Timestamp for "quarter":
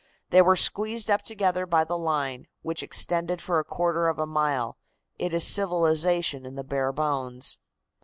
3.63-4.07